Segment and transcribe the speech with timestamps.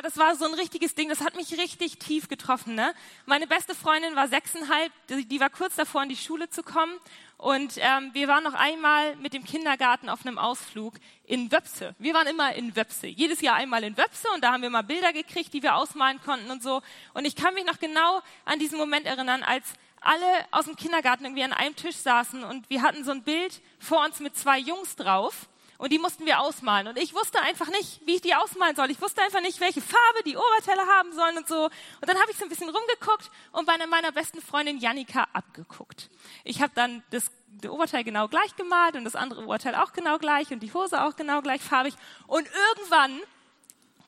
[0.00, 2.74] Aber das war so ein richtiges Ding, das hat mich richtig tief getroffen.
[2.74, 2.94] Ne?
[3.26, 6.94] Meine beste Freundin war sechseinhalb, die, war kurz davor, in die Schule zu kommen.
[7.36, 10.94] Und ähm, wir waren noch einmal mit dem Kindergarten auf einem Ausflug
[11.26, 11.94] in Wöpse.
[11.98, 13.08] Wir waren immer in Wöpse.
[13.08, 16.18] Jedes Jahr einmal in Wöpse und da haben wir mal Bilder gekriegt, die wir ausmalen
[16.22, 16.80] konnten und so.
[17.12, 19.66] Und ich kann mich noch genau an diesen Moment erinnern, als
[20.00, 23.60] alle aus dem Kindergarten irgendwie an einem Tisch saßen und wir hatten so ein Bild
[23.78, 26.88] vor uns mit zwei Jungs drauf und die mussten wir ausmalen.
[26.88, 28.90] Und ich wusste einfach nicht, wie ich die ausmalen soll.
[28.90, 31.64] Ich wusste einfach nicht, welche Farbe die Oberteile haben sollen und so.
[31.64, 36.10] Und dann habe ich so ein bisschen rumgeguckt und bei meiner besten Freundin Janika abgeguckt.
[36.44, 37.30] Ich habe dann das,
[37.66, 41.16] Oberteil genau gleich gemalt und das andere Oberteil auch genau gleich und die Hose auch
[41.16, 41.94] genau gleich farbig.
[42.26, 43.18] Und irgendwann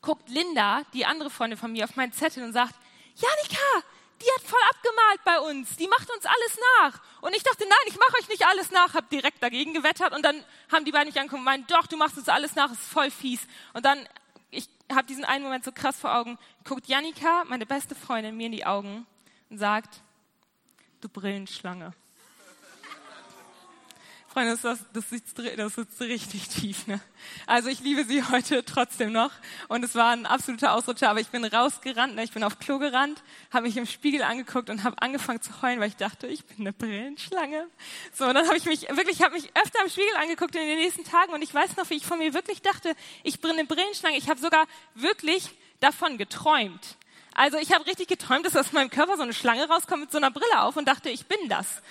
[0.02, 2.74] guckt Linda, die andere Freundin von mir, auf meinen Zettel und sagt,
[3.14, 3.88] Janika,
[4.22, 7.00] die hat voll abgemalt bei uns, die macht uns alles nach.
[7.20, 10.22] Und ich dachte, nein, ich mache euch nicht alles nach, habe direkt dagegen gewettert und
[10.22, 12.80] dann haben die beiden mich angeguckt und meinen, doch, du machst uns alles nach, ist
[12.80, 13.46] voll fies.
[13.72, 14.08] Und dann,
[14.50, 18.46] ich habe diesen einen Moment so krass vor Augen, guckt Janika, meine beste Freundin, mir
[18.46, 19.06] in die Augen
[19.50, 20.02] und sagt,
[21.00, 21.92] du Brillenschlange.
[24.32, 26.86] Freunde, das, das, sitzt, das sitzt richtig tief.
[26.86, 27.00] Ne?
[27.46, 29.30] Also ich liebe sie heute trotzdem noch
[29.68, 32.24] und es war ein absoluter Ausrutscher, aber ich bin rausgerannt, ne?
[32.24, 33.22] ich bin auf Klo gerannt,
[33.52, 36.60] habe mich im Spiegel angeguckt und habe angefangen zu heulen, weil ich dachte, ich bin
[36.60, 37.66] eine Brillenschlange.
[38.14, 40.66] So, und dann habe ich mich wirklich, ich habe mich öfter im Spiegel angeguckt in
[40.66, 42.94] den nächsten Tagen und ich weiß noch, wie ich von mir wirklich dachte,
[43.24, 44.16] ich bin eine Brillenschlange.
[44.16, 46.96] Ich habe sogar wirklich davon geträumt.
[47.34, 50.18] Also ich habe richtig geträumt, dass aus meinem Körper so eine Schlange rauskommt mit so
[50.18, 51.82] einer Brille auf und dachte, ich bin das.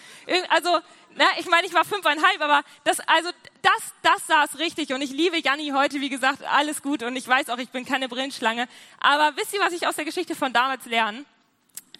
[0.49, 0.79] Also,
[1.15, 3.29] na, ich meine, ich war fünfeinhalb, aber das, also
[3.61, 4.93] das, das saß richtig.
[4.93, 7.03] Und ich liebe Janni heute, wie gesagt, alles gut.
[7.03, 8.67] Und ich weiß auch, ich bin keine Brillenschlange.
[8.99, 11.25] Aber wisst ihr, was ich aus der Geschichte von damals lerne?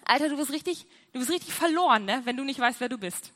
[0.04, 2.22] Alter, du bist richtig, du bist richtig verloren, ne?
[2.24, 3.32] wenn du nicht weißt, wer du bist.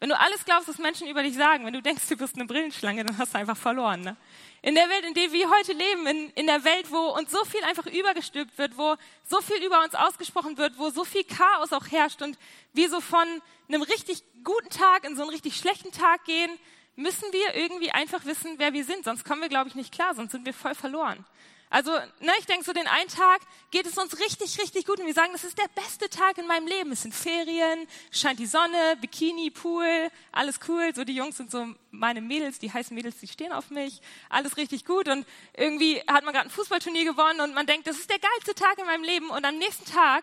[0.00, 2.46] Wenn du alles glaubst, was Menschen über dich sagen, wenn du denkst, du bist eine
[2.46, 4.00] Brillenschlange, dann hast du einfach verloren.
[4.02, 4.16] Ne?
[4.62, 7.44] In der Welt, in der wir heute leben, in, in der Welt, wo uns so
[7.44, 11.72] viel einfach übergestülpt wird, wo so viel über uns ausgesprochen wird, wo so viel Chaos
[11.72, 12.38] auch herrscht und
[12.72, 13.26] wir so von
[13.68, 16.50] einem richtig guten Tag in so einen richtig schlechten Tag gehen,
[16.96, 19.04] müssen wir irgendwie einfach wissen, wer wir sind.
[19.04, 21.24] Sonst kommen wir, glaube ich, nicht klar, sonst sind wir voll verloren.
[21.74, 21.90] Also,
[22.20, 23.40] ne, ich denke, so den einen Tag
[23.72, 26.46] geht es uns richtig, richtig gut und wir sagen, das ist der beste Tag in
[26.46, 26.92] meinem Leben.
[26.92, 30.94] Es sind Ferien, scheint die Sonne, Bikini, Pool, alles cool.
[30.94, 34.00] So die Jungs sind so meine Mädels, die heißen Mädels, die stehen auf mich.
[34.28, 37.98] Alles richtig gut und irgendwie hat man gerade ein Fußballturnier gewonnen und man denkt, das
[37.98, 40.22] ist der geilste Tag in meinem Leben und am nächsten Tag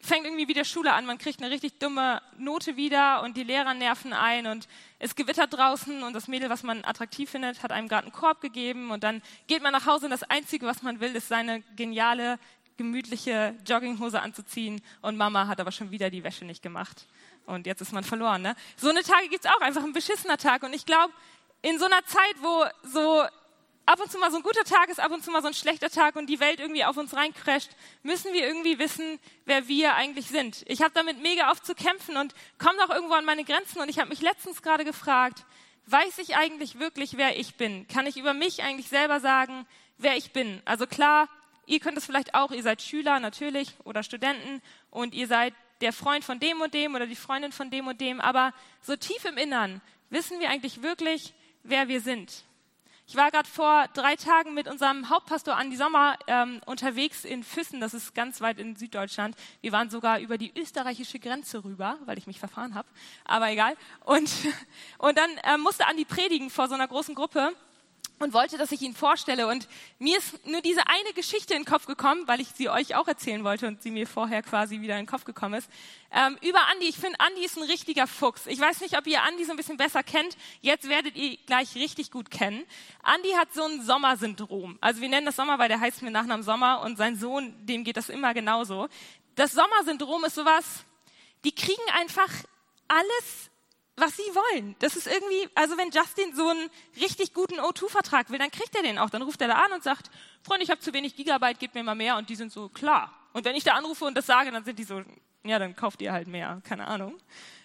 [0.00, 3.74] fängt irgendwie wieder Schule an, man kriegt eine richtig dumme Note wieder und die Lehrer
[3.74, 4.68] nerven ein und
[4.98, 8.40] es gewittert draußen und das Mädel, was man attraktiv findet, hat einem gerade einen Korb
[8.40, 11.62] gegeben und dann geht man nach Hause und das Einzige, was man will, ist seine
[11.74, 12.38] geniale,
[12.76, 17.06] gemütliche Jogginghose anzuziehen und Mama hat aber schon wieder die Wäsche nicht gemacht
[17.46, 18.42] und jetzt ist man verloren.
[18.42, 18.54] Ne?
[18.76, 21.12] So eine Tage gibt's auch, einfach ein beschissener Tag und ich glaube,
[21.62, 23.24] in so einer Zeit, wo so
[23.86, 25.54] ab und zu mal so ein guter Tag ist, ab und zu mal so ein
[25.54, 27.70] schlechter Tag und die Welt irgendwie auf uns reincrasht,
[28.02, 30.64] müssen wir irgendwie wissen, wer wir eigentlich sind.
[30.66, 33.88] Ich habe damit mega oft zu kämpfen und komme auch irgendwo an meine Grenzen und
[33.88, 35.44] ich habe mich letztens gerade gefragt,
[35.86, 37.86] weiß ich eigentlich wirklich, wer ich bin?
[37.86, 39.66] Kann ich über mich eigentlich selber sagen,
[39.98, 40.60] wer ich bin?
[40.64, 41.28] Also klar,
[41.64, 44.60] ihr könnt es vielleicht auch, ihr seid Schüler natürlich oder Studenten
[44.90, 48.00] und ihr seid der Freund von dem und dem oder die Freundin von dem und
[48.00, 49.80] dem, aber so tief im Innern
[50.10, 52.45] wissen wir eigentlich wirklich, wer wir sind.
[53.08, 57.80] Ich war gerade vor drei Tagen mit unserem Hauptpastor Andi Sommer ähm, unterwegs in Füssen,
[57.80, 59.36] das ist ganz weit in Süddeutschland.
[59.60, 62.88] Wir waren sogar über die österreichische Grenze rüber, weil ich mich verfahren habe,
[63.24, 63.76] aber egal.
[64.04, 64.28] Und,
[64.98, 67.52] und dann ähm, musste Andi predigen vor so einer großen Gruppe
[68.18, 69.46] und wollte, dass ich ihn vorstelle.
[69.46, 69.68] Und
[69.98, 73.06] mir ist nur diese eine Geschichte in den Kopf gekommen, weil ich sie euch auch
[73.08, 75.68] erzählen wollte und sie mir vorher quasi wieder in den Kopf gekommen ist.
[76.10, 76.88] Ähm, über Andi.
[76.88, 78.46] Ich finde, Andi ist ein richtiger Fuchs.
[78.46, 80.36] Ich weiß nicht, ob ihr Andi so ein bisschen besser kennt.
[80.60, 82.64] Jetzt werdet ihr gleich richtig gut kennen.
[83.02, 84.78] Andi hat so ein Sommersyndrom.
[84.80, 87.84] Also wir nennen das Sommer, weil der heißt mir Nachnamen Sommer und sein Sohn, dem
[87.84, 88.88] geht das immer genauso.
[89.34, 90.64] Das Sommersyndrom ist sowas,
[91.44, 92.30] die kriegen einfach
[92.88, 93.50] alles
[93.96, 94.76] was sie wollen.
[94.78, 96.70] Das ist irgendwie, also wenn Justin so einen
[97.00, 99.10] richtig guten O2-Vertrag will, dann kriegt er den auch.
[99.10, 100.10] Dann ruft er da an und sagt,
[100.42, 102.16] Freunde, ich habe zu wenig Gigabyte, gib mir mal mehr.
[102.16, 103.12] Und die sind so, klar.
[103.32, 105.02] Und wenn ich da anrufe und das sage, dann sind die so,
[105.44, 107.18] ja, dann kauft ihr halt mehr, keine Ahnung.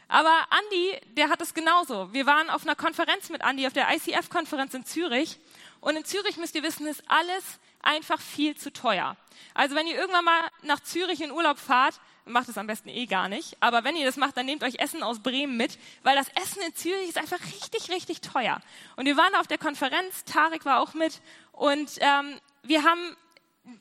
[0.07, 2.13] Aber Andy, der hat es genauso.
[2.13, 5.39] Wir waren auf einer Konferenz mit Andy, auf der ICF-Konferenz in Zürich.
[5.80, 9.16] Und in Zürich müsst ihr wissen, ist alles einfach viel zu teuer.
[9.54, 13.06] Also wenn ihr irgendwann mal nach Zürich in Urlaub fahrt, macht es am besten eh
[13.06, 13.57] gar nicht.
[13.59, 16.62] Aber wenn ihr das macht, dann nehmt euch Essen aus Bremen mit, weil das Essen
[16.65, 18.62] in Zürich ist einfach richtig, richtig teuer.
[18.95, 21.21] Und wir waren auf der Konferenz, Tarek war auch mit
[21.51, 23.15] und ähm, wir haben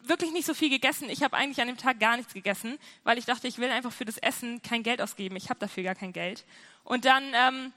[0.04, 1.08] wirklich nicht so viel gegessen.
[1.08, 3.92] Ich habe eigentlich an dem Tag gar nichts gegessen, weil ich dachte, ich will einfach
[3.92, 5.36] für das Essen kein Geld ausgeben.
[5.36, 6.44] Ich habe dafür gar kein Geld.
[6.84, 7.72] Und dann ähm,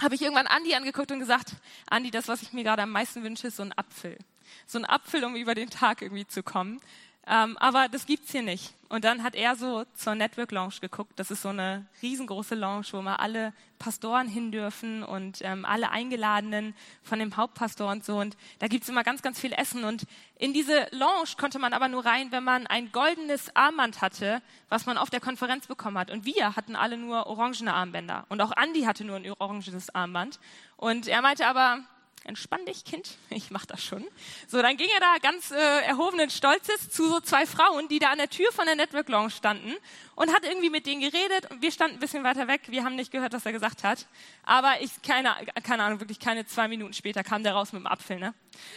[0.00, 1.52] habe ich irgendwann Andi angeguckt und gesagt,
[1.86, 4.18] Andi, das, was ich mir gerade am meisten wünsche, ist so ein Apfel.
[4.66, 6.80] So ein Apfel, um über den Tag irgendwie zu kommen.
[7.26, 8.74] Ähm, aber das gibt's hier nicht.
[8.88, 11.12] Und dann hat er so zur Network Lounge geguckt.
[11.16, 15.90] Das ist so eine riesengroße Lounge, wo mal alle Pastoren hin dürfen und ähm, alle
[15.90, 18.18] Eingeladenen von dem Hauptpastor und so.
[18.18, 19.84] Und da gibt's immer ganz, ganz viel Essen.
[19.84, 20.04] Und
[20.36, 24.84] in diese Lounge konnte man aber nur rein, wenn man ein goldenes Armband hatte, was
[24.84, 26.10] man auf der Konferenz bekommen hat.
[26.10, 28.26] Und wir hatten alle nur orangene Armbänder.
[28.28, 30.38] Und auch Andy hatte nur ein orangenes Armband.
[30.76, 31.78] Und er meinte aber,
[32.24, 34.04] entspann dich, Kind, ich mach das schon.
[34.48, 38.10] So, dann ging er da ganz äh, erhobenen Stolzes zu so zwei Frauen, die da
[38.10, 39.74] an der Tür von der Network Lounge standen
[40.14, 43.10] und hat irgendwie mit denen geredet wir standen ein bisschen weiter weg, wir haben nicht
[43.10, 44.06] gehört, was er gesagt hat,
[44.42, 47.86] aber ich, keine, keine Ahnung, wirklich keine zwei Minuten später kam der raus mit dem
[47.86, 48.34] Apfel, ne?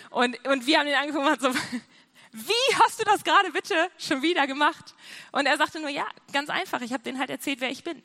[0.09, 1.50] Und, und wir haben ihn angeguckt und so,
[2.31, 4.94] wie hast du das gerade bitte schon wieder gemacht?
[5.31, 8.01] Und er sagte nur, ja, ganz einfach, ich habe denen halt erzählt, wer ich bin.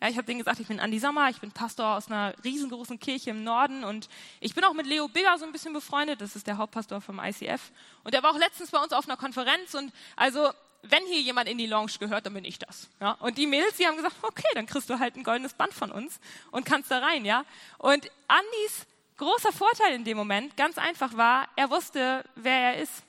[0.00, 3.00] Ja, ich habe denen gesagt, ich bin Andi Sommer, ich bin Pastor aus einer riesengroßen
[3.00, 4.08] Kirche im Norden und
[4.40, 7.18] ich bin auch mit Leo Bigger so ein bisschen befreundet, das ist der Hauptpastor vom
[7.18, 7.72] ICF.
[8.04, 10.50] Und der war auch letztens bei uns auf einer Konferenz und also,
[10.82, 12.88] wenn hier jemand in die Lounge gehört, dann bin ich das.
[13.00, 13.12] Ja?
[13.12, 15.90] Und die Mädels, die haben gesagt, okay, dann kriegst du halt ein goldenes Band von
[15.90, 16.20] uns
[16.50, 17.44] und kannst da rein, ja.
[17.78, 23.02] Und Andis großer Vorteil in dem Moment, ganz einfach war, er wusste, wer er ist.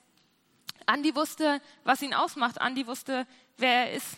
[0.85, 2.61] Andi wusste, was ihn ausmacht.
[2.61, 4.17] Andi wusste, wer er ist.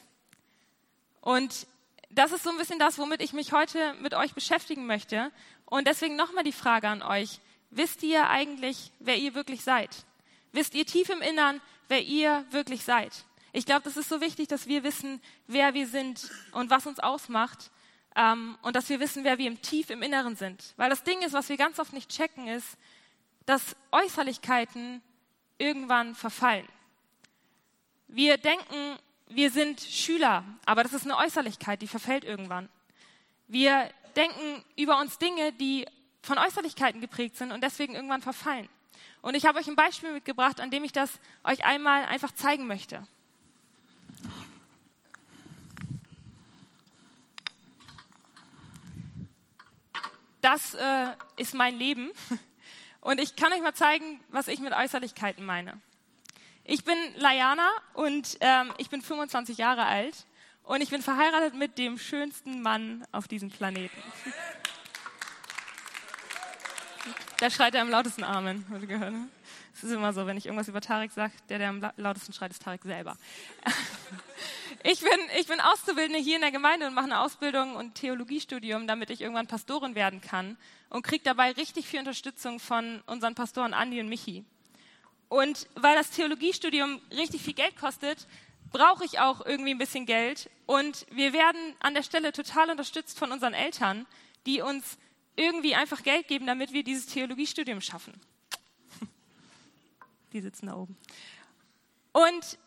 [1.21, 1.67] Und
[2.09, 5.31] das ist so ein bisschen das, womit ich mich heute mit euch beschäftigen möchte.
[5.65, 7.39] Und deswegen nochmal die Frage an euch.
[7.69, 10.05] Wisst ihr eigentlich, wer ihr wirklich seid?
[10.51, 13.25] Wisst ihr tief im Innern, wer ihr wirklich seid?
[13.53, 16.99] Ich glaube, das ist so wichtig, dass wir wissen, wer wir sind und was uns
[16.99, 17.71] ausmacht.
[18.15, 20.73] Ähm, und dass wir wissen, wer wir im tief im Inneren sind.
[20.77, 22.77] Weil das Ding ist, was wir ganz oft nicht checken, ist,
[23.45, 25.01] dass Äußerlichkeiten
[25.59, 26.67] irgendwann verfallen.
[28.07, 28.97] Wir denken,
[29.29, 32.67] wir sind Schüler, aber das ist eine Äußerlichkeit, die verfällt irgendwann.
[33.47, 35.85] Wir denken über uns Dinge, die
[36.21, 38.67] von Äußerlichkeiten geprägt sind und deswegen irgendwann verfallen.
[39.21, 42.67] Und ich habe euch ein Beispiel mitgebracht, an dem ich das euch einmal einfach zeigen
[42.67, 43.07] möchte.
[50.41, 52.11] Das äh, ist mein Leben
[53.01, 55.79] und ich kann euch mal zeigen, was ich mit Äußerlichkeiten meine.
[56.71, 60.27] Ich bin Layana und ähm, ich bin 25 Jahre alt
[60.61, 63.97] und ich bin verheiratet mit dem schönsten Mann auf diesem Planeten.
[67.41, 69.15] Der schreit er am lautesten Amen, wurde gehört.
[69.73, 72.51] Es ist immer so, wenn ich irgendwas über Tarek sage, der, der am lautesten schreit,
[72.51, 73.17] ist Tarek selber.
[74.83, 78.87] Ich bin, ich bin Auszubildende hier in der Gemeinde und mache eine Ausbildung und Theologiestudium,
[78.87, 80.57] damit ich irgendwann Pastorin werden kann
[80.89, 84.45] und kriege dabei richtig viel Unterstützung von unseren Pastoren Andi und Michi.
[85.29, 88.27] Und weil das Theologiestudium richtig viel Geld kostet,
[88.71, 90.49] brauche ich auch irgendwie ein bisschen Geld.
[90.65, 94.05] Und wir werden an der Stelle total unterstützt von unseren Eltern,
[94.45, 94.97] die uns
[95.35, 98.13] irgendwie einfach Geld geben, damit wir dieses Theologiestudium schaffen.
[100.33, 100.97] Die sitzen da oben.
[102.11, 102.57] Und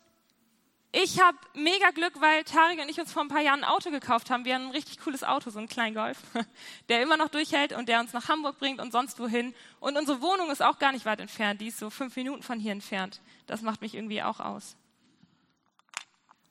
[0.94, 3.90] ich habe mega Glück, weil Tarek und ich uns vor ein paar Jahren ein Auto
[3.90, 4.44] gekauft haben.
[4.44, 6.18] Wir haben ein richtig cooles Auto, so einen kleinen Golf,
[6.90, 9.54] der immer noch durchhält und der uns nach Hamburg bringt und sonst wohin.
[9.80, 11.62] Und unsere Wohnung ist auch gar nicht weit entfernt.
[11.62, 13.22] Die ist so fünf Minuten von hier entfernt.
[13.46, 14.76] Das macht mich irgendwie auch aus.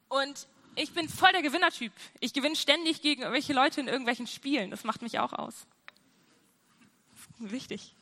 [0.10, 1.94] Und ich bin voll der Gewinnertyp.
[2.20, 4.72] Ich gewinne ständig gegen irgendwelche Leute in irgendwelchen Spielen.
[4.72, 5.68] Das macht mich auch aus.
[7.38, 7.96] Wichtig.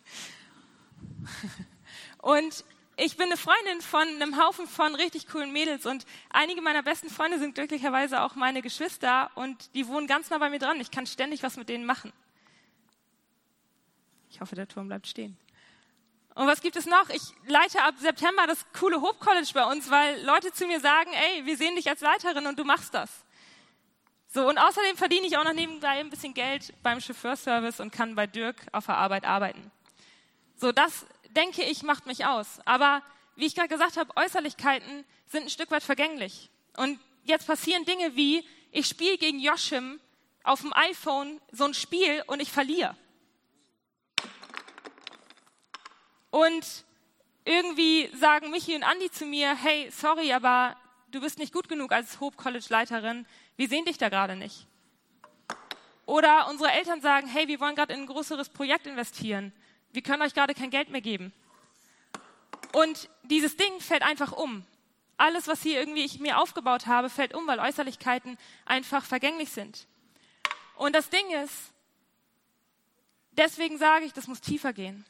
[2.22, 2.64] Und
[3.00, 7.10] ich bin eine Freundin von einem Haufen von richtig coolen Mädels und einige meiner besten
[7.10, 10.80] Freunde sind glücklicherweise auch meine Geschwister und die wohnen ganz nah bei mir dran.
[10.82, 12.12] Ich kann ständig was mit denen machen.
[14.30, 15.38] Ich hoffe, der Turm bleibt stehen.
[16.36, 17.10] Und was gibt es noch?
[17.10, 21.12] Ich leite ab September das coole Hope College bei uns, weil Leute zu mir sagen,
[21.12, 23.10] ey, wir sehen dich als Leiterin und du machst das.
[24.28, 28.16] So, und außerdem verdiene ich auch noch nebenbei ein bisschen Geld beim Chauffeurservice und kann
[28.16, 29.72] bei Dirk auf der Arbeit arbeiten.
[30.56, 31.06] So, das
[31.36, 32.60] denke ich, macht mich aus.
[32.66, 33.02] Aber
[33.36, 36.50] wie ich gerade gesagt habe, Äußerlichkeiten sind ein Stück weit vergänglich.
[36.78, 40.00] Und jetzt passieren Dinge wie, ich spiele gegen Joshim
[40.44, 42.96] auf dem iPhone so ein Spiel und ich verliere.
[46.32, 46.86] Und
[47.46, 50.76] irgendwie sagen Michi und Andi zu mir, hey, sorry, aber
[51.12, 53.26] du bist nicht gut genug als Hope College Leiterin.
[53.56, 54.68] Wir sehen dich da gerade nicht.
[56.06, 59.54] Oder unsere Eltern sagen, hey, wir wollen gerade in ein größeres Projekt investieren
[59.92, 61.34] wir können euch gerade kein Geld mehr geben.
[62.74, 64.64] Und dieses Ding fällt einfach um.
[65.18, 69.88] Alles, was hier irgendwie ich mir aufgebaut habe, fällt um, weil Äußerlichkeiten einfach vergänglich sind.
[70.76, 71.74] Und das Ding ist,
[73.34, 75.06] deswegen sage ich, das muss tiefer gehen.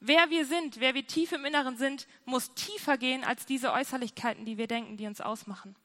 [0.00, 4.44] Wer wir sind, wer wir tief im Inneren sind, muss tiefer gehen als diese Äußerlichkeiten,
[4.44, 5.76] die wir denken, die uns ausmachen.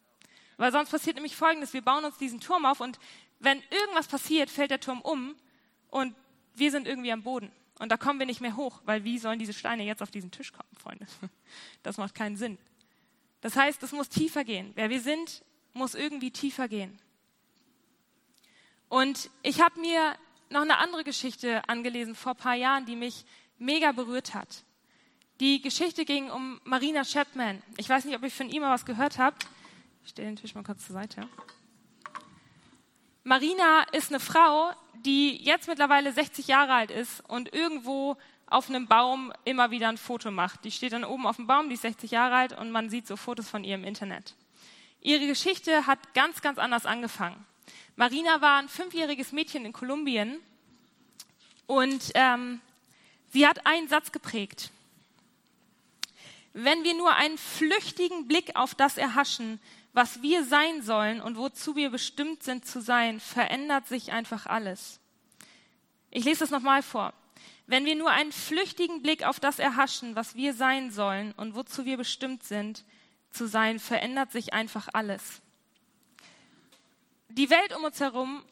[0.57, 2.99] Weil sonst passiert nämlich Folgendes, wir bauen uns diesen Turm auf und
[3.39, 5.35] wenn irgendwas passiert, fällt der Turm um
[5.89, 6.15] und
[6.55, 7.51] wir sind irgendwie am Boden.
[7.79, 10.31] Und da kommen wir nicht mehr hoch, weil wie sollen diese Steine jetzt auf diesen
[10.31, 11.07] Tisch kommen, Freunde?
[11.81, 12.57] Das macht keinen Sinn.
[13.41, 14.71] Das heißt, es muss tiefer gehen.
[14.75, 15.43] Wer wir sind,
[15.73, 16.99] muss irgendwie tiefer gehen.
[18.89, 20.15] Und ich habe mir
[20.49, 23.25] noch eine andere Geschichte angelesen vor ein paar Jahren, die mich
[23.57, 24.63] mega berührt hat.
[25.39, 27.61] Die Geschichte ging um Marina Chapman.
[27.77, 29.47] Ich weiß nicht, ob ihr von ihm mal was gehört habt.
[30.03, 31.29] Ich stelle den Tisch mal kurz zur Seite.
[33.23, 34.73] Marina ist eine Frau,
[35.05, 39.97] die jetzt mittlerweile 60 Jahre alt ist und irgendwo auf einem Baum immer wieder ein
[39.97, 40.63] Foto macht.
[40.65, 43.07] Die steht dann oben auf dem Baum, die ist 60 Jahre alt und man sieht
[43.07, 44.35] so Fotos von ihr im Internet.
[45.01, 47.45] Ihre Geschichte hat ganz, ganz anders angefangen.
[47.95, 50.39] Marina war ein fünfjähriges Mädchen in Kolumbien
[51.67, 52.59] und ähm,
[53.29, 54.71] sie hat einen Satz geprägt.
[56.53, 59.59] Wenn wir nur einen flüchtigen Blick auf das erhaschen,
[59.93, 64.99] was wir sein sollen und wozu wir bestimmt sind zu sein, verändert sich einfach alles.
[66.11, 67.13] Ich lese es nochmal vor.
[67.67, 71.85] Wenn wir nur einen flüchtigen Blick auf das erhaschen, was wir sein sollen und wozu
[71.85, 72.83] wir bestimmt sind
[73.31, 75.41] zu sein, verändert sich einfach alles.
[77.29, 78.43] Die Welt um uns herum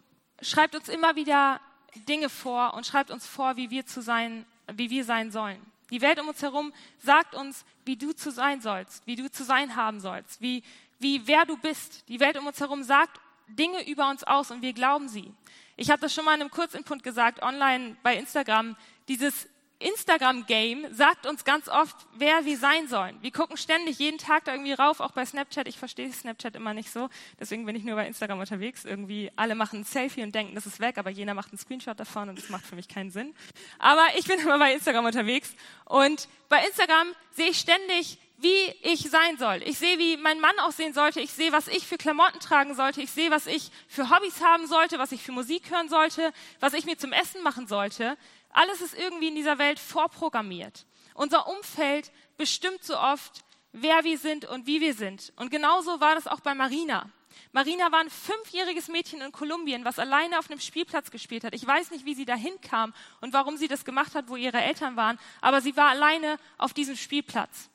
[0.42, 1.60] schreibt uns immer wieder
[2.08, 5.60] Dinge vor und schreibt uns vor, wie wir zu sein, wie wir sein sollen.
[5.90, 9.44] Die Welt um uns herum sagt uns, wie du zu sein sollst, wie du zu
[9.44, 10.64] sein haben sollst, wie,
[11.00, 12.08] wie wer du bist.
[12.10, 15.34] Die Welt um uns herum sagt Dinge über uns aus und wir glauben sie.
[15.76, 18.76] Ich habe das schon mal in einem Kurzinput gesagt, online bei Instagram
[19.08, 19.48] dieses
[19.80, 23.18] Instagram-Game sagt uns ganz oft, wer wir sein sollen.
[23.22, 25.68] Wir gucken ständig jeden Tag da irgendwie rauf, auch bei Snapchat.
[25.68, 27.10] Ich verstehe Snapchat immer nicht so.
[27.40, 28.86] Deswegen bin ich nur bei Instagram unterwegs.
[28.86, 32.00] Irgendwie alle machen ein Selfie und denken, das ist weg, aber jener macht einen Screenshot
[32.00, 33.36] davon und das macht für mich keinen Sinn.
[33.78, 35.54] Aber ich bin immer bei Instagram unterwegs
[35.86, 39.62] und bei Instagram sehe ich ständig wie ich sein soll.
[39.64, 41.20] Ich sehe, wie mein Mann aussehen sollte.
[41.20, 43.02] Ich sehe, was ich für Klamotten tragen sollte.
[43.02, 46.74] Ich sehe, was ich für Hobbys haben sollte, was ich für Musik hören sollte, was
[46.74, 48.16] ich mir zum Essen machen sollte.
[48.52, 50.86] Alles ist irgendwie in dieser Welt vorprogrammiert.
[51.16, 55.34] Unser Umfeld bestimmt so oft, wer wir sind und wie wir sind.
[55.36, 57.10] Und genauso war das auch bei Marina.
[57.52, 61.56] Marina war ein fünfjähriges Mädchen in Kolumbien, was alleine auf einem Spielplatz gespielt hat.
[61.56, 64.62] Ich weiß nicht, wie sie dahin kam und warum sie das gemacht hat, wo ihre
[64.62, 67.70] Eltern waren, aber sie war alleine auf diesem Spielplatz.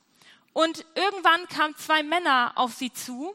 [0.53, 3.35] Und irgendwann kamen zwei Männer auf sie zu,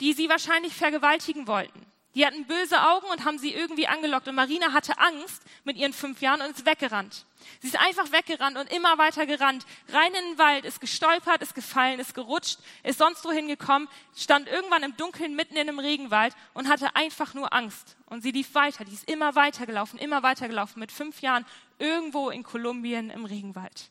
[0.00, 1.86] die sie wahrscheinlich vergewaltigen wollten.
[2.14, 4.26] Die hatten böse Augen und haben sie irgendwie angelockt.
[4.26, 7.24] Und Marina hatte Angst mit ihren fünf Jahren und ist weggerannt.
[7.60, 9.64] Sie ist einfach weggerannt und immer weiter gerannt.
[9.88, 14.48] Rein in den Wald, ist gestolpert, ist gefallen, ist gerutscht, ist sonst wohin gekommen, stand
[14.48, 17.96] irgendwann im Dunkeln mitten in einem Regenwald und hatte einfach nur Angst.
[18.06, 18.84] Und sie lief weiter.
[18.84, 20.80] Die ist immer weiter gelaufen, immer weiter gelaufen.
[20.80, 21.46] Mit fünf Jahren
[21.78, 23.90] irgendwo in Kolumbien im Regenwald.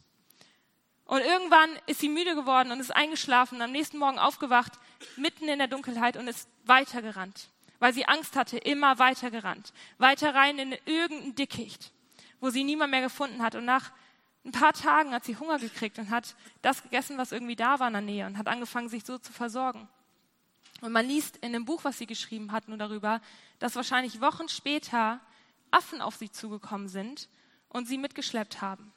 [1.08, 4.74] Und irgendwann ist sie müde geworden und ist eingeschlafen und am nächsten Morgen aufgewacht,
[5.16, 7.50] mitten in der Dunkelheit und ist weitergerannt,
[7.80, 11.94] weil sie Angst hatte, immer weiter gerannt, weiter rein in irgendein Dickicht,
[12.42, 13.56] wo sie niemand mehr gefunden hat.
[13.56, 13.92] Und nach
[14.44, 17.88] ein paar Tagen hat sie Hunger gekriegt und hat das gegessen, was irgendwie da war
[17.88, 19.88] in der Nähe und hat angefangen, sich so zu versorgen.
[20.82, 23.22] Und man liest in dem Buch, was sie geschrieben hat, nur darüber,
[23.60, 25.22] dass wahrscheinlich Wochen später
[25.72, 27.30] Affen auf sie zugekommen sind
[27.70, 28.92] und sie mitgeschleppt haben.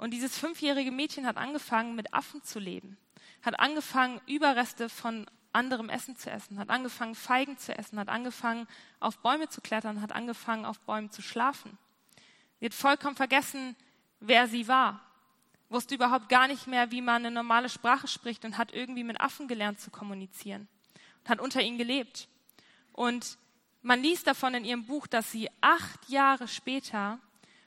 [0.00, 2.96] Und dieses fünfjährige Mädchen hat angefangen, mit Affen zu leben,
[3.42, 8.66] hat angefangen, Überreste von anderem Essen zu essen, hat angefangen, Feigen zu essen, hat angefangen,
[8.98, 11.76] auf Bäume zu klettern, hat angefangen, auf Bäumen zu schlafen.
[12.60, 13.76] Sie hat vollkommen vergessen,
[14.20, 15.02] wer sie war,
[15.68, 19.20] wusste überhaupt gar nicht mehr, wie man eine normale Sprache spricht und hat irgendwie mit
[19.20, 20.66] Affen gelernt zu kommunizieren.
[21.24, 22.26] Und hat unter ihnen gelebt.
[22.94, 23.36] Und
[23.82, 27.18] man liest davon in ihrem Buch, dass sie acht Jahre später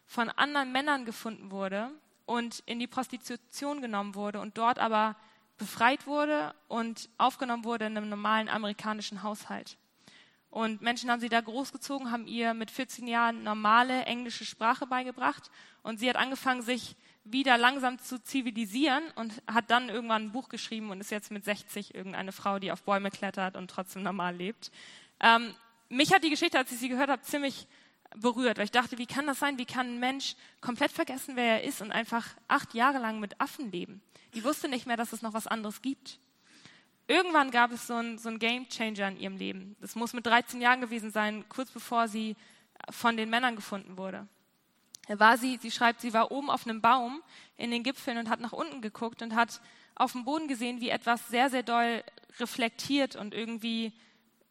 [0.08, 1.92] von anderen Männern gefunden wurde,
[2.26, 5.16] und in die Prostitution genommen wurde und dort aber
[5.58, 9.78] befreit wurde und aufgenommen wurde in einem normalen amerikanischen Haushalt.
[10.50, 15.50] Und Menschen haben sie da großgezogen, haben ihr mit 14 Jahren normale englische Sprache beigebracht
[15.82, 20.50] und sie hat angefangen, sich wieder langsam zu zivilisieren und hat dann irgendwann ein Buch
[20.50, 24.36] geschrieben und ist jetzt mit 60 irgendeine Frau, die auf Bäume klettert und trotzdem normal
[24.36, 24.72] lebt.
[25.20, 25.56] Ähm,
[25.90, 27.68] mich hat die Geschichte, als ich sie gehört habe, ziemlich
[28.16, 29.58] berührt, weil ich dachte, wie kann das sein?
[29.58, 33.40] Wie kann ein Mensch komplett vergessen, wer er ist und einfach acht Jahre lang mit
[33.40, 34.02] Affen leben?
[34.34, 36.20] Die wusste nicht mehr, dass es noch was anderes gibt.
[37.08, 39.76] Irgendwann gab es so einen so Game Changer in ihrem Leben.
[39.82, 42.36] Das muss mit 13 Jahren gewesen sein, kurz bevor sie
[42.90, 44.28] von den Männern gefunden wurde.
[45.08, 47.22] Da war sie, sie schreibt, sie war oben auf einem Baum
[47.58, 49.60] in den Gipfeln und hat nach unten geguckt und hat
[49.96, 52.04] auf dem Boden gesehen, wie etwas sehr, sehr doll
[52.40, 53.92] reflektiert und irgendwie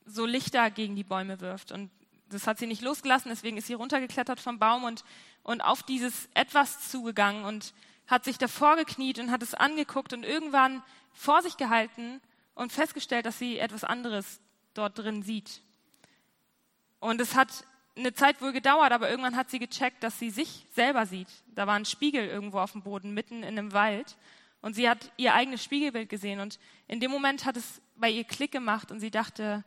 [0.04, 1.72] so Lichter gegen die Bäume wirft.
[1.72, 1.90] Und
[2.32, 5.04] das hat sie nicht losgelassen, deswegen ist sie runtergeklettert vom Baum und,
[5.42, 7.74] und auf dieses etwas zugegangen und
[8.06, 12.20] hat sich davor gekniet und hat es angeguckt und irgendwann vor sich gehalten
[12.54, 14.40] und festgestellt, dass sie etwas anderes
[14.74, 15.62] dort drin sieht.
[17.00, 17.64] Und es hat
[17.96, 21.28] eine Zeit wohl gedauert, aber irgendwann hat sie gecheckt, dass sie sich selber sieht.
[21.54, 24.16] Da war ein Spiegel irgendwo auf dem Boden, mitten in einem Wald.
[24.60, 26.40] Und sie hat ihr eigenes Spiegelbild gesehen.
[26.40, 26.58] Und
[26.88, 29.64] in dem Moment hat es bei ihr Klick gemacht und sie dachte,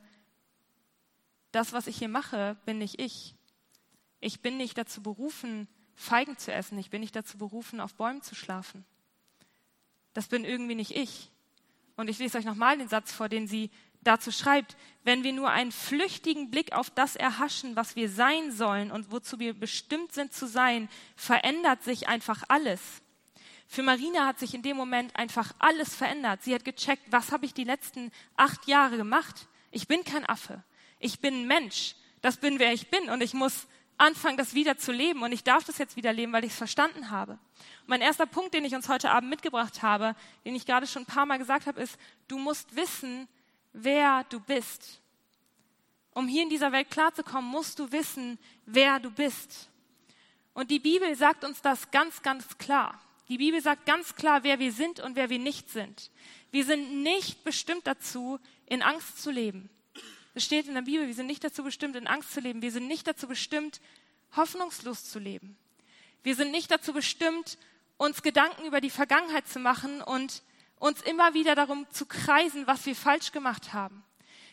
[1.56, 3.36] das, was ich hier mache, bin nicht ich.
[4.20, 6.78] Ich bin nicht dazu berufen, Feigen zu essen.
[6.78, 8.86] Ich bin nicht dazu berufen, auf Bäumen zu schlafen.
[10.14, 11.32] Das bin irgendwie nicht ich.
[11.96, 13.72] Und ich lese euch nochmal den Satz vor, den sie
[14.02, 18.92] dazu schreibt, wenn wir nur einen flüchtigen Blick auf das erhaschen, was wir sein sollen
[18.92, 22.82] und wozu wir bestimmt sind zu sein, verändert sich einfach alles.
[23.68, 26.44] Für Marina hat sich in dem Moment einfach alles verändert.
[26.44, 29.48] Sie hat gecheckt, was habe ich die letzten acht Jahre gemacht?
[29.72, 30.64] Ich bin kein Affe.
[31.06, 31.94] Ich bin ein Mensch.
[32.22, 33.12] Das bin, wer ich bin.
[33.12, 35.22] Und ich muss anfangen, das wieder zu leben.
[35.22, 37.34] Und ich darf das jetzt wieder leben, weil ich es verstanden habe.
[37.34, 41.04] Und mein erster Punkt, den ich uns heute Abend mitgebracht habe, den ich gerade schon
[41.04, 43.28] ein paar Mal gesagt habe, ist, du musst wissen,
[43.72, 45.00] wer du bist.
[46.16, 49.70] Um hier in dieser Welt klarzukommen, musst du wissen, wer du bist.
[50.56, 53.00] Und die Bibel sagt uns das ganz, ganz klar.
[53.28, 56.10] Die Bibel sagt ganz klar, wer wir sind und wer wir nicht sind.
[56.50, 59.70] Wir sind nicht bestimmt dazu, in Angst zu leben.
[60.36, 62.62] Es steht in der Bibel, wir sind nicht dazu bestimmt, in Angst zu leben.
[62.62, 63.80] Wir sind nicht dazu bestimmt,
[64.36, 65.58] hoffnungslos zu leben.
[66.24, 67.58] Wir sind nicht dazu bestimmt,
[67.98, 70.44] uns Gedanken über die Vergangenheit zu machen und
[70.78, 74.04] uns immer wieder darum zu kreisen, was wir falsch gemacht haben.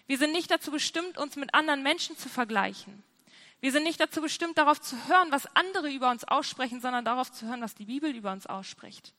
[0.06, 3.02] Wir sind nicht dazu bestimmt, uns mit anderen Menschen zu vergleichen.
[3.60, 7.32] Wir sind nicht dazu bestimmt, darauf zu hören, was andere über uns aussprechen, sondern darauf
[7.32, 9.14] zu hören, was die Bibel über uns ausspricht.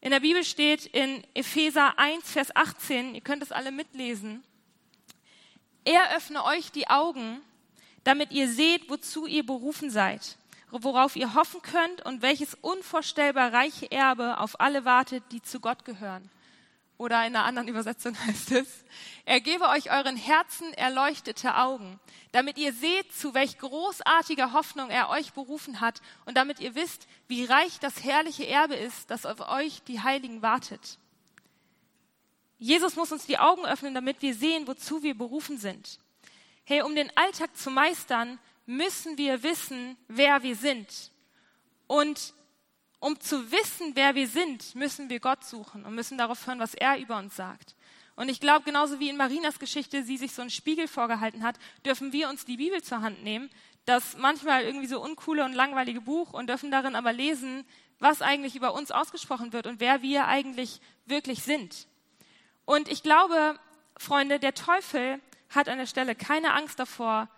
[0.00, 4.44] In der Bibel steht in Epheser 1, Vers 18, ihr könnt es alle mitlesen,
[5.84, 7.40] er öffne euch die Augen,
[8.04, 10.36] damit ihr seht, wozu ihr berufen seid,
[10.70, 15.84] worauf ihr hoffen könnt und welches unvorstellbar reiche Erbe auf alle wartet, die zu Gott
[15.84, 16.30] gehören.
[16.98, 18.84] Oder in einer anderen Übersetzung heißt es,
[19.24, 21.98] er gebe euch euren Herzen erleuchtete Augen,
[22.30, 27.08] damit ihr seht, zu welch großartiger Hoffnung er euch berufen hat und damit ihr wisst,
[27.26, 30.98] wie reich das herrliche Erbe ist, das auf euch die Heiligen wartet.
[32.62, 35.98] Jesus muss uns die Augen öffnen, damit wir sehen, wozu wir berufen sind.
[36.62, 41.10] Hey, um den Alltag zu meistern, müssen wir wissen, wer wir sind.
[41.88, 42.34] Und
[43.00, 46.74] um zu wissen, wer wir sind, müssen wir Gott suchen und müssen darauf hören, was
[46.74, 47.74] er über uns sagt.
[48.14, 51.58] Und ich glaube, genauso wie in Marinas Geschichte sie sich so einen Spiegel vorgehalten hat,
[51.84, 53.50] dürfen wir uns die Bibel zur Hand nehmen,
[53.86, 57.66] das manchmal irgendwie so uncoole und langweilige Buch und dürfen darin aber lesen,
[57.98, 61.88] was eigentlich über uns ausgesprochen wird und wer wir eigentlich wirklich sind.
[62.64, 63.58] Und ich glaube,
[63.96, 65.20] Freunde, der Teufel
[65.50, 67.28] hat an der Stelle keine Angst davor,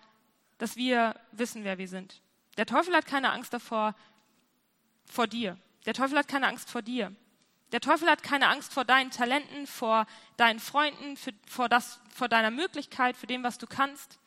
[0.59, 2.21] dass wir wissen, wer wir sind.
[2.57, 3.95] Der Teufel hat keine Angst davor,
[5.05, 5.59] vor dir.
[5.87, 7.15] Der Teufel hat keine Angst vor dir.
[7.73, 10.07] Der Teufel hat keine Angst vor deinen Talenten, vor
[10.37, 14.19] deinen Freunden, für, vor, das, vor deiner Möglichkeit, für dem, was du kannst.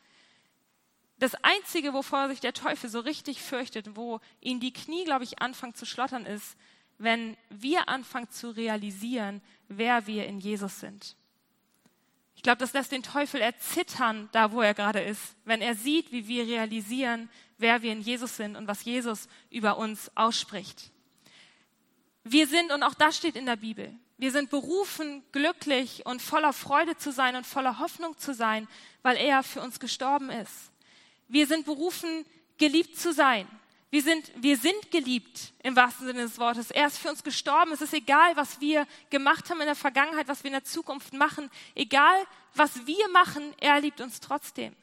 [1.19, 5.41] Das Einzige, wovor sich der Teufel so richtig fürchtet, wo ihn die Knie, glaube ich,
[5.41, 6.57] anfangen zu schlottern, ist,
[6.97, 11.15] wenn wir anfangen zu realisieren, wer wir in Jesus sind.
[12.36, 16.12] Ich glaube, das lässt den Teufel erzittern, da wo er gerade ist, wenn er sieht,
[16.12, 20.91] wie wir realisieren, wer wir in Jesus sind und was Jesus über uns ausspricht.
[22.23, 26.53] Wir sind, und auch das steht in der Bibel, wir sind berufen, glücklich und voller
[26.53, 28.67] Freude zu sein und voller Hoffnung zu sein,
[29.01, 30.71] weil er für uns gestorben ist.
[31.27, 32.25] Wir sind berufen,
[32.57, 33.47] geliebt zu sein.
[33.89, 36.71] Wir sind, wir sind geliebt im wahrsten Sinne des Wortes.
[36.71, 37.71] Er ist für uns gestorben.
[37.71, 41.13] Es ist egal, was wir gemacht haben in der Vergangenheit, was wir in der Zukunft
[41.13, 41.50] machen.
[41.73, 44.76] Egal, was wir machen, er liebt uns trotzdem.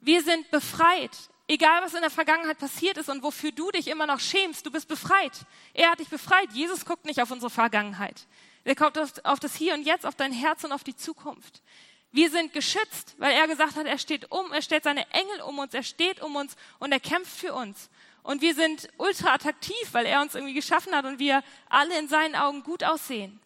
[0.00, 1.10] Wir sind befreit.
[1.48, 4.70] Egal, was in der Vergangenheit passiert ist und wofür du dich immer noch schämst, du
[4.70, 5.32] bist befreit.
[5.74, 6.50] Er hat dich befreit.
[6.52, 8.26] Jesus guckt nicht auf unsere Vergangenheit.
[8.64, 11.62] Er guckt auf das Hier und Jetzt, auf dein Herz und auf die Zukunft.
[12.12, 15.58] Wir sind geschützt, weil er gesagt hat, er steht um, er stellt seine Engel um
[15.58, 17.90] uns, er steht um uns und er kämpft für uns.
[18.30, 22.06] Und wir sind ultra attraktiv, weil er uns irgendwie geschaffen hat und wir alle in
[22.06, 23.40] seinen Augen gut aussehen.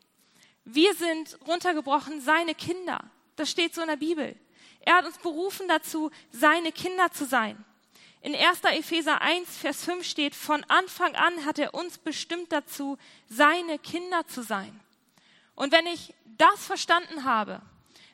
[0.66, 3.02] Wir sind runtergebrochen seine Kinder.
[3.36, 4.36] Das steht so in der Bibel.
[4.80, 7.64] Er hat uns berufen dazu, seine Kinder zu sein.
[8.20, 8.60] In 1.
[8.64, 14.26] Epheser 1, Vers 5 steht, von Anfang an hat er uns bestimmt dazu, seine Kinder
[14.26, 14.78] zu sein.
[15.54, 17.62] Und wenn ich das verstanden habe,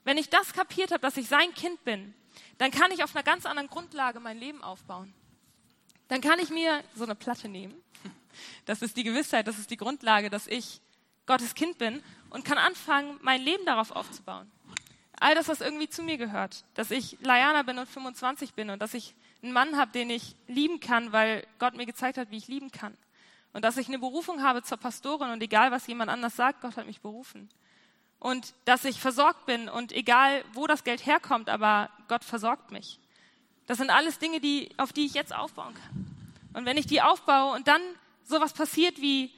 [0.05, 2.15] wenn ich das kapiert habe, dass ich sein Kind bin,
[2.59, 5.13] dann kann ich auf einer ganz anderen Grundlage mein Leben aufbauen
[6.11, 7.75] dann kann ich mir so eine Platte nehmen.
[8.67, 10.81] Das ist die Gewissheit, das ist die Grundlage, dass ich
[11.27, 14.51] Gottes Kind bin und kann anfangen, mein Leben darauf aufzubauen.
[15.21, 18.83] All das, was irgendwie zu mir gehört, dass ich Layana bin und 25 bin und
[18.83, 22.39] dass ich einen Mann habe, den ich lieben kann, weil Gott mir gezeigt hat, wie
[22.39, 22.97] ich lieben kann.
[23.53, 26.77] Und dass ich eine Berufung habe zur Pastorin und egal, was jemand anders sagt, Gott
[26.77, 27.51] hat mich berufen.
[28.19, 32.99] Und dass ich versorgt bin und egal, wo das Geld herkommt, aber Gott versorgt mich.
[33.71, 36.07] Das sind alles Dinge, die, auf die ich jetzt aufbauen kann.
[36.55, 37.81] Und wenn ich die aufbaue und dann
[38.25, 39.33] sowas passiert wie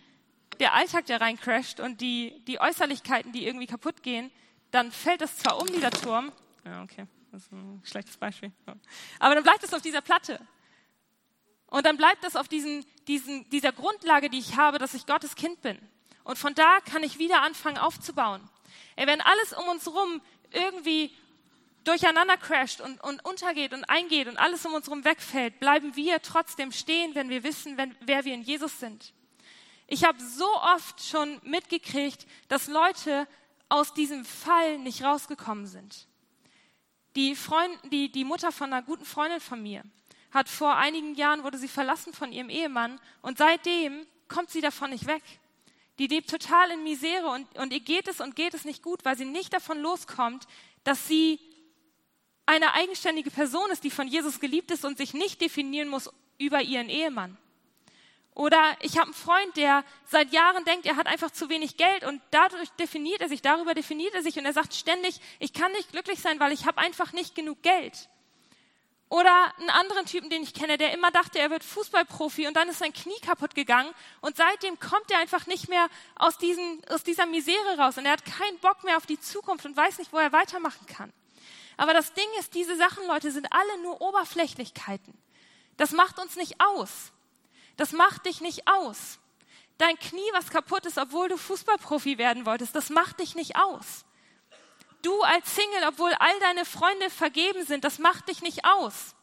[0.59, 4.31] der Alltag, der reincrasht und die, die Äußerlichkeiten, die irgendwie kaputt gehen,
[4.71, 6.33] dann fällt das zwar um, dieser Turm.
[6.65, 8.51] Ja, okay, das ist ein schlechtes Beispiel.
[9.19, 10.41] Aber dann bleibt es auf dieser Platte.
[11.67, 15.35] Und dann bleibt es auf diesen, diesen, dieser Grundlage, die ich habe, dass ich Gottes
[15.35, 15.79] Kind bin.
[16.25, 18.41] Und von da kann ich wieder anfangen aufzubauen.
[18.97, 21.15] Ey, wenn alles um uns herum irgendwie
[21.85, 26.23] durcheinander crasht und, und untergeht und eingeht und alles um uns herum wegfällt, bleiben wir
[26.23, 29.13] trotzdem stehen, wenn wir wissen, wenn, wer wir in Jesus sind.
[29.87, 33.27] Ich habe so oft schon mitgekriegt, dass Leute
[33.69, 36.07] aus diesem Fall nicht rausgekommen sind.
[37.17, 39.83] Die, Freund, die, die Mutter von einer guten Freundin von mir
[40.31, 44.91] hat vor einigen Jahren, wurde sie verlassen von ihrem Ehemann und seitdem kommt sie davon
[44.91, 45.23] nicht weg.
[45.99, 49.05] Die lebt total in Misere und, und ihr geht es und geht es nicht gut,
[49.05, 50.47] weil sie nicht davon loskommt,
[50.85, 51.39] dass sie
[52.53, 56.61] eine eigenständige Person ist, die von Jesus geliebt ist und sich nicht definieren muss über
[56.61, 57.39] ihren Ehemann.
[58.35, 62.05] Oder ich habe einen Freund, der seit Jahren denkt, er hat einfach zu wenig Geld
[62.05, 65.73] und dadurch definiert er sich, darüber definiert er sich und er sagt ständig, ich kann
[65.73, 68.09] nicht glücklich sein, weil ich habe einfach nicht genug Geld.
[69.09, 72.69] Oder einen anderen Typen, den ich kenne, der immer dachte, er wird Fußballprofi und dann
[72.69, 77.03] ist sein Knie kaputt gegangen und seitdem kommt er einfach nicht mehr aus, diesen, aus
[77.03, 80.13] dieser Misere raus und er hat keinen Bock mehr auf die Zukunft und weiß nicht,
[80.13, 81.13] wo er weitermachen kann.
[81.77, 85.15] Aber das Ding ist, diese Sachen, Leute, sind alle nur Oberflächlichkeiten.
[85.77, 87.13] Das macht uns nicht aus.
[87.77, 89.19] Das macht dich nicht aus.
[89.79, 94.05] Dein Knie, was kaputt ist, obwohl du Fußballprofi werden wolltest, das macht dich nicht aus.
[95.03, 99.17] Du als Single, obwohl all deine Freunde vergeben sind, das macht dich nicht aus.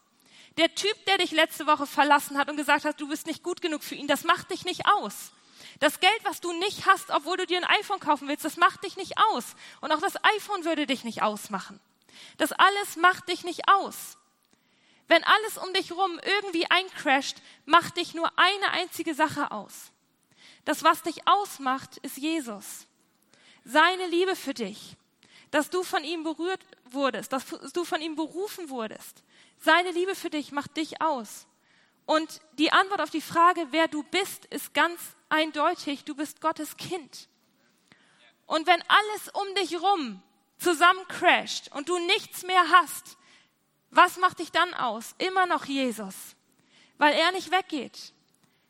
[0.57, 3.61] Der Typ, der dich letzte Woche verlassen hat und gesagt hat, du bist nicht gut
[3.61, 5.31] genug für ihn, das macht dich nicht aus.
[5.79, 8.83] Das Geld, was du nicht hast, obwohl du dir ein iPhone kaufen willst, das macht
[8.83, 9.45] dich nicht aus.
[9.79, 11.79] Und auch das iPhone würde dich nicht ausmachen.
[12.37, 14.17] Das alles macht dich nicht aus.
[15.07, 19.91] Wenn alles um dich rum irgendwie eincrasht, macht dich nur eine einzige Sache aus.
[20.65, 22.85] Das, was dich ausmacht, ist Jesus.
[23.65, 24.95] Seine Liebe für dich.
[25.51, 29.23] Dass du von ihm berührt wurdest, dass du von ihm berufen wurdest.
[29.59, 31.47] Seine Liebe für dich macht dich aus.
[32.05, 36.05] Und die Antwort auf die Frage, wer du bist, ist ganz eindeutig.
[36.05, 37.27] Du bist Gottes Kind.
[38.45, 40.21] Und wenn alles um dich rum
[40.59, 43.17] zusammencrasht und du nichts mehr hast,
[43.91, 45.15] was macht dich dann aus?
[45.17, 46.15] Immer noch Jesus,
[46.97, 48.13] weil er nicht weggeht.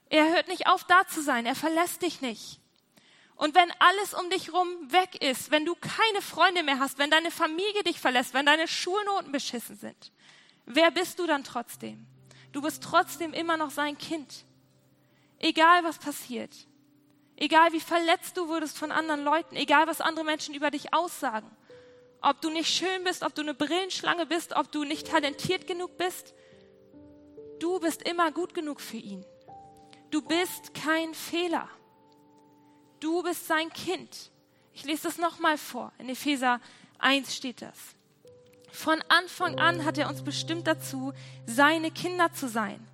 [0.10, 1.46] Er hört nicht auf, da zu sein.
[1.46, 2.60] Er verlässt dich nicht.
[3.36, 7.12] Und wenn alles um dich rum weg ist, wenn du keine Freunde mehr hast, wenn
[7.12, 10.12] deine Familie dich verlässt, wenn deine Schulnoten beschissen sind,
[10.66, 12.06] wer bist du dann trotzdem?
[12.52, 14.46] Du bist trotzdem immer noch sein Kind.
[15.38, 16.52] Egal was passiert.
[17.36, 19.56] Egal wie verletzt du wurdest von anderen Leuten.
[19.56, 21.50] Egal was andere Menschen über dich aussagen
[22.22, 25.98] ob du nicht schön bist, ob du eine Brillenschlange bist, ob du nicht talentiert genug
[25.98, 26.34] bist.
[27.60, 29.26] Du bist immer gut genug für ihn.
[30.12, 31.70] Du bist kein Fehler.
[33.00, 34.32] Du bist sein Kind.
[34.74, 35.92] Ich lese das nochmal vor.
[35.98, 36.60] In Epheser
[37.00, 37.78] 1 steht das.
[38.72, 41.14] Von Anfang an hat er uns bestimmt dazu,
[41.46, 42.86] seine Kinder zu sein.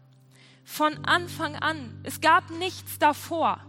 [0.64, 2.00] Von Anfang an.
[2.04, 3.64] Es gab nichts davor.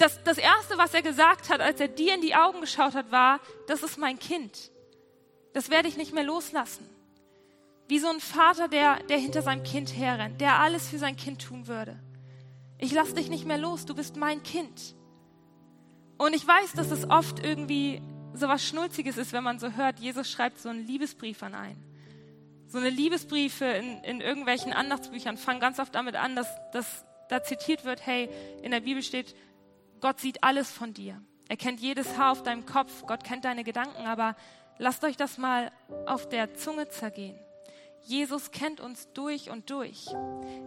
[0.00, 3.12] Das, das Erste, was er gesagt hat, als er dir in die Augen geschaut hat,
[3.12, 4.70] war, das ist mein Kind.
[5.52, 6.88] Das werde ich nicht mehr loslassen.
[7.86, 11.42] Wie so ein Vater, der, der hinter seinem Kind herrennt, der alles für sein Kind
[11.42, 12.00] tun würde.
[12.78, 14.94] Ich lasse dich nicht mehr los, du bist mein Kind.
[16.16, 18.00] Und ich weiß, dass es oft irgendwie
[18.32, 21.84] so was Schnulziges ist, wenn man so hört, Jesus schreibt so einen Liebesbrief an einen.
[22.68, 27.42] So eine Liebesbriefe in, in irgendwelchen Andachtsbüchern fangen ganz oft damit an, dass, dass da
[27.42, 28.30] zitiert wird, hey,
[28.62, 29.34] in der Bibel steht,
[30.00, 31.20] Gott sieht alles von dir.
[31.48, 33.04] Er kennt jedes Haar auf deinem Kopf.
[33.06, 34.36] Gott kennt deine Gedanken, aber
[34.78, 35.72] lasst euch das mal
[36.06, 37.38] auf der Zunge zergehen.
[38.02, 40.06] Jesus kennt uns durch und durch.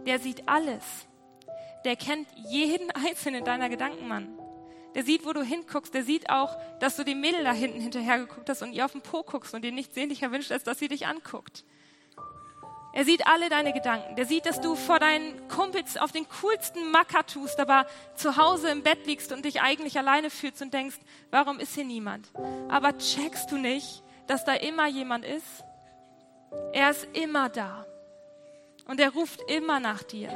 [0.06, 0.84] Der sieht alles.
[1.84, 4.38] Der kennt jeden einzelnen deiner Gedanken, Mann.
[4.94, 5.92] Der sieht, wo du hinguckst.
[5.92, 8.92] Der sieht auch, dass du dem Mädel da hinten hinterher geguckt hast und ihr auf
[8.92, 11.64] den Po guckst und dir nichts sehnlicher wünscht, als dass sie dich anguckt.
[12.94, 14.14] Er sieht alle deine Gedanken.
[14.14, 18.70] Der sieht, dass du vor deinen Kumpels auf den coolsten Macker tust, aber zu Hause
[18.70, 20.98] im Bett liegst und dich eigentlich alleine fühlst und denkst,
[21.32, 22.28] warum ist hier niemand?
[22.68, 25.64] Aber checkst du nicht, dass da immer jemand ist?
[26.72, 27.84] Er ist immer da.
[28.86, 30.30] Und er ruft immer nach dir.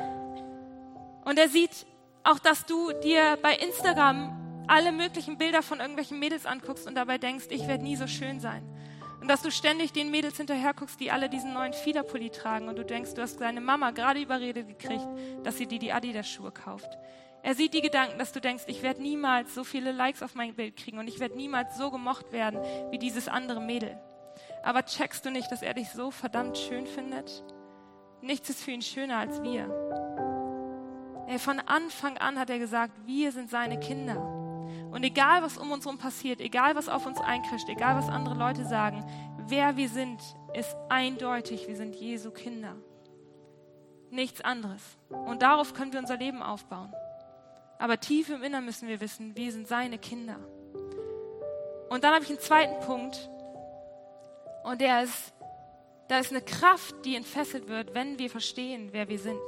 [1.25, 1.87] Und er sieht
[2.25, 7.19] auch, dass du dir bei Instagram alle möglichen Bilder von irgendwelchen Mädels anguckst und dabei
[7.19, 8.65] denkst, ich werde nie so schön sein.
[9.21, 12.77] Und dass du ständig den Mädels hinterher guckst, die alle diesen neuen Fiederpulli tragen und
[12.77, 15.07] du denkst, du hast deine Mama gerade überredet gekriegt,
[15.43, 16.89] dass sie dir die Adidas-Schuhe kauft.
[17.43, 20.55] Er sieht die Gedanken, dass du denkst, ich werde niemals so viele Likes auf mein
[20.55, 23.99] Bild kriegen und ich werde niemals so gemocht werden wie dieses andere Mädel.
[24.63, 27.45] Aber checkst du nicht, dass er dich so verdammt schön findet?
[28.21, 29.69] Nichts ist für ihn schöner als wir.
[31.39, 34.38] Von Anfang an hat er gesagt, wir sind seine Kinder.
[34.91, 38.35] Und egal, was um uns herum passiert, egal, was auf uns einkrischt, egal, was andere
[38.35, 39.05] Leute sagen,
[39.47, 40.21] wer wir sind,
[40.55, 42.77] ist eindeutig, wir sind Jesu Kinder.
[44.11, 44.83] Nichts anderes.
[45.11, 46.93] Und darauf können wir unser Leben aufbauen.
[47.79, 50.39] Aber tief im Innern müssen wir wissen, wir sind seine Kinder.
[51.91, 53.31] Und dann habe ich einen zweiten Punkt.
[54.65, 55.33] Und der ist,
[56.09, 59.41] da ist eine Kraft, die entfesselt wird, wenn wir verstehen, wer wir sind.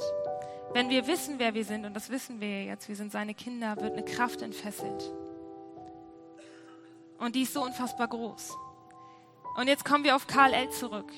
[0.72, 3.76] Wenn wir wissen, wer wir sind, und das wissen wir jetzt, wir sind seine Kinder,
[3.80, 5.10] wird eine Kraft entfesselt.
[7.20, 8.56] Und die ist so unfassbar groß.
[9.56, 10.70] Und jetzt kommen wir auf Karl L.
[10.70, 11.12] zurück.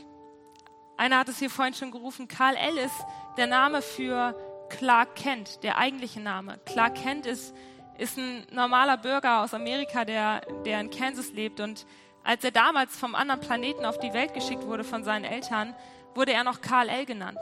[0.97, 2.29] Einer hat es hier vorhin schon gerufen.
[2.29, 2.77] Karl L.
[2.77, 2.95] ist
[3.37, 4.37] der Name für
[4.69, 6.59] Clark Kent, der eigentliche Name.
[6.67, 7.55] Clark Kent ist,
[7.99, 11.61] ist ein normaler Bürger aus Amerika, der, der in Kansas lebt.
[11.61, 11.87] Und
[12.25, 15.75] als er damals vom anderen Planeten auf die Welt geschickt wurde von seinen Eltern,
[16.15, 17.07] wurde er noch Karl L.
[17.07, 17.41] genannt.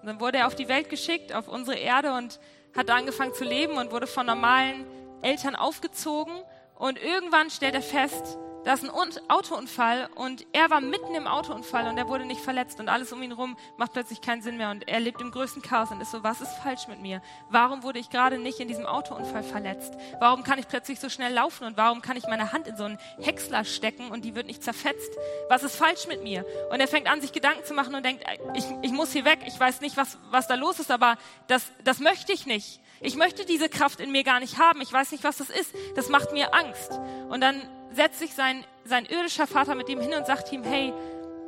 [0.00, 2.38] Und dann wurde er auf die Welt geschickt, auf unsere Erde und
[2.76, 4.86] hat angefangen zu leben und wurde von normalen
[5.22, 6.34] Eltern aufgezogen.
[6.78, 8.90] Und irgendwann stellt er fest, da ist ein
[9.28, 13.22] Autounfall und er war mitten im Autounfall und er wurde nicht verletzt und alles um
[13.22, 16.10] ihn herum macht plötzlich keinen Sinn mehr und er lebt im größten Chaos und ist
[16.10, 17.22] so, was ist falsch mit mir?
[17.48, 19.94] Warum wurde ich gerade nicht in diesem Autounfall verletzt?
[20.18, 22.82] Warum kann ich plötzlich so schnell laufen und warum kann ich meine Hand in so
[22.82, 25.12] einen Häcksler stecken und die wird nicht zerfetzt?
[25.48, 26.44] Was ist falsch mit mir?
[26.72, 29.38] Und er fängt an, sich Gedanken zu machen und denkt, ich, ich muss hier weg,
[29.46, 32.80] ich weiß nicht, was, was da los ist, aber das, das möchte ich nicht.
[33.00, 34.80] Ich möchte diese Kraft in mir gar nicht haben.
[34.80, 35.74] Ich weiß nicht, was das ist.
[35.94, 36.98] Das macht mir Angst.
[37.28, 37.60] Und dann
[37.92, 40.92] setzt sich sein, sein irdischer Vater mit ihm hin und sagt ihm, hey,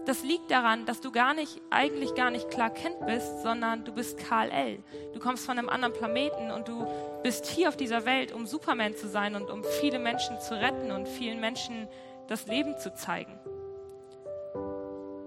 [0.06, 3.92] das liegt daran, dass du gar nicht, eigentlich gar nicht klar kennt bist, sondern du
[3.92, 4.82] bist Karl L.
[5.12, 6.86] Du kommst von einem anderen Planeten und du
[7.22, 10.92] bist hier auf dieser Welt, um Superman zu sein und um viele Menschen zu retten
[10.92, 11.88] und vielen Menschen
[12.26, 13.38] das Leben zu zeigen.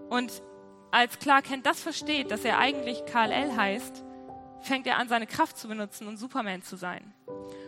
[0.10, 0.42] Und
[0.90, 4.04] als Clark Kent das versteht, dass er eigentlich Karl L heißt,
[4.62, 7.14] fängt er an, seine Kraft zu benutzen und Superman zu sein.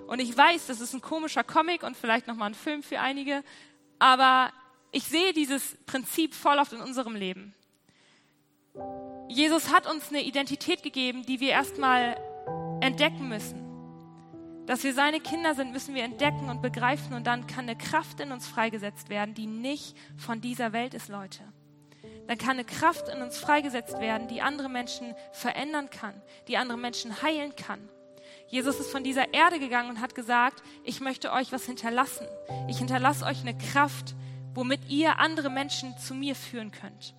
[0.08, 3.44] Und ich weiß, das ist ein komischer Comic und vielleicht nochmal ein Film für einige,
[4.00, 4.52] aber
[4.92, 7.54] ich sehe dieses Prinzip voll oft in unserem Leben.
[9.28, 12.18] Jesus hat uns eine Identität gegeben, die wir erstmal
[12.82, 13.64] entdecken müssen.
[14.66, 18.20] Dass wir seine Kinder sind, müssen wir entdecken und begreifen und dann kann eine Kraft
[18.20, 21.44] in uns freigesetzt werden, die nicht von dieser Welt ist, Leute.
[22.28, 26.14] Dann kann eine Kraft in uns freigesetzt werden, die andere Menschen verändern kann,
[26.48, 27.90] die andere Menschen heilen kann.
[28.48, 32.28] Jesus ist von dieser Erde gegangen und hat gesagt, ich möchte euch was hinterlassen.
[32.68, 34.16] Ich hinterlasse euch eine Kraft,
[34.54, 37.16] womit ihr andere Menschen zu mir führen könnt.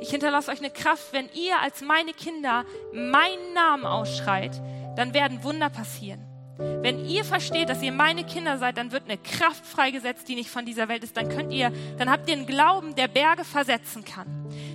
[0.00, 4.60] Ich hinterlasse euch eine Kraft, wenn ihr als meine Kinder meinen Namen ausschreit,
[4.96, 6.24] dann werden Wunder passieren.
[6.58, 10.50] Wenn ihr versteht, dass ihr meine Kinder seid, dann wird eine Kraft freigesetzt, die nicht
[10.50, 11.16] von dieser Welt ist.
[11.16, 14.26] Dann könnt ihr, dann habt ihr einen Glauben, der Berge versetzen kann.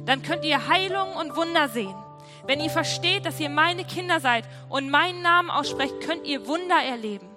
[0.06, 1.96] Dann könnt ihr Heilung und Wunder sehen.
[2.46, 6.82] Wenn ihr versteht, dass ihr meine Kinder seid und meinen Namen aussprecht, könnt ihr Wunder
[6.82, 7.28] erleben.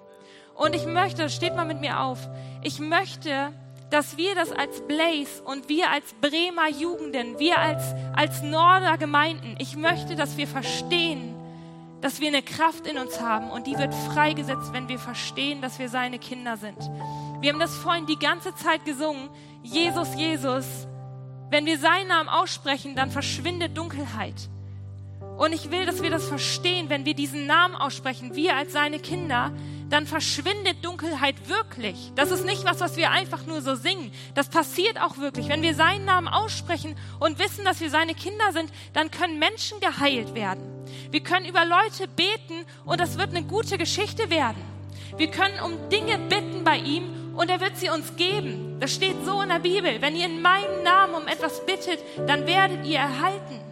[0.55, 2.19] Und ich möchte, steht mal mit mir auf,
[2.63, 3.53] ich möchte,
[3.89, 9.55] dass wir das als Blaze und wir als Bremer Jugenden, wir als, als Norder Gemeinden,
[9.59, 11.36] ich möchte, dass wir verstehen,
[12.01, 15.79] dass wir eine Kraft in uns haben und die wird freigesetzt, wenn wir verstehen, dass
[15.79, 16.77] wir seine Kinder sind.
[17.41, 19.29] Wir haben das vorhin die ganze Zeit gesungen,
[19.63, 20.65] Jesus, Jesus.
[21.49, 24.49] Wenn wir seinen Namen aussprechen, dann verschwindet Dunkelheit.
[25.37, 28.99] Und ich will, dass wir das verstehen, wenn wir diesen Namen aussprechen, wir als seine
[28.99, 29.51] Kinder,
[29.89, 32.11] dann verschwindet Dunkelheit wirklich.
[32.15, 34.11] Das ist nicht was, was wir einfach nur so singen.
[34.35, 35.49] Das passiert auch wirklich.
[35.49, 39.79] Wenn wir seinen Namen aussprechen und wissen, dass wir seine Kinder sind, dann können Menschen
[39.79, 40.63] geheilt werden.
[41.11, 44.61] Wir können über Leute beten und das wird eine gute Geschichte werden.
[45.17, 48.77] Wir können um Dinge bitten bei ihm und er wird sie uns geben.
[48.79, 50.01] Das steht so in der Bibel.
[50.01, 53.66] Wenn ihr in meinem Namen um etwas bittet, dann werdet ihr erhalten.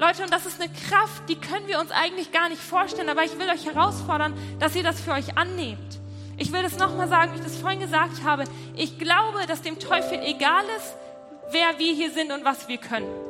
[0.00, 3.24] Leute, und das ist eine Kraft, die können wir uns eigentlich gar nicht vorstellen, aber
[3.24, 5.98] ich will euch herausfordern, dass ihr das für euch annehmt.
[6.36, 8.44] Ich will das nochmal sagen, wie ich das vorhin gesagt habe.
[8.76, 10.94] Ich glaube, dass dem Teufel egal ist,
[11.50, 13.27] wer wir hier sind und was wir können.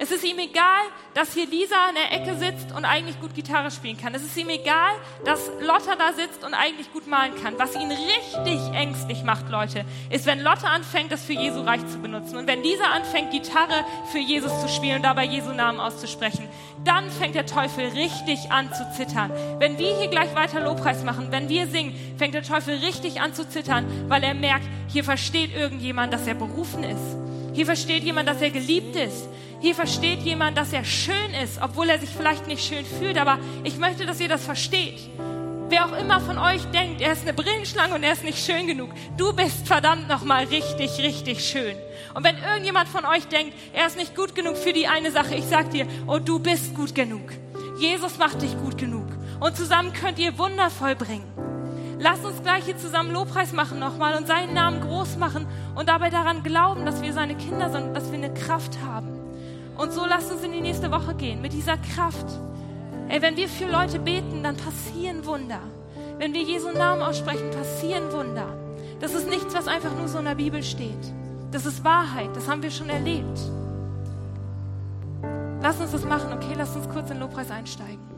[0.00, 0.84] Es ist ihm egal,
[1.14, 4.14] dass hier Lisa in der Ecke sitzt und eigentlich gut Gitarre spielen kann.
[4.14, 4.92] Es ist ihm egal,
[5.24, 7.54] dass Lotta da sitzt und eigentlich gut malen kann.
[7.58, 11.98] Was ihn richtig ängstlich macht, Leute, ist, wenn Lotta anfängt, das für Jesu Reich zu
[11.98, 12.36] benutzen.
[12.36, 16.48] Und wenn Lisa anfängt, Gitarre für Jesus zu spielen und dabei Jesu Namen auszusprechen,
[16.84, 19.32] dann fängt der Teufel richtig an zu zittern.
[19.58, 23.34] Wenn wir hier gleich weiter Lobpreis machen, wenn wir singen, fängt der Teufel richtig an
[23.34, 27.27] zu zittern, weil er merkt, hier versteht irgendjemand, dass er berufen ist.
[27.58, 29.28] Hier versteht jemand, dass er geliebt ist.
[29.58, 33.18] Hier versteht jemand, dass er schön ist, obwohl er sich vielleicht nicht schön fühlt.
[33.18, 35.00] Aber ich möchte, dass ihr das versteht.
[35.68, 38.68] Wer auch immer von euch denkt, er ist eine Brillenschlange und er ist nicht schön
[38.68, 41.74] genug, du bist verdammt nochmal richtig, richtig schön.
[42.14, 45.34] Und wenn irgendjemand von euch denkt, er ist nicht gut genug für die eine Sache,
[45.34, 47.32] ich sag dir, oh, du bist gut genug.
[47.80, 49.08] Jesus macht dich gut genug.
[49.40, 51.26] Und zusammen könnt ihr Wunder vollbringen.
[52.00, 56.10] Lasst uns gleich hier zusammen Lobpreis machen nochmal und seinen Namen groß machen und dabei
[56.10, 59.18] daran glauben, dass wir seine Kinder sind, dass wir eine Kraft haben.
[59.76, 62.26] Und so lasst uns in die nächste Woche gehen mit dieser Kraft.
[63.08, 65.60] Ey, wenn wir für Leute beten, dann passieren Wunder.
[66.18, 68.46] Wenn wir Jesu Namen aussprechen, passieren Wunder.
[69.00, 71.12] Das ist nichts, was einfach nur so in der Bibel steht.
[71.50, 73.38] Das ist Wahrheit, das haben wir schon erlebt.
[75.62, 76.54] Lass uns das machen, okay?
[76.56, 78.17] Lass uns kurz in Lobpreis einsteigen.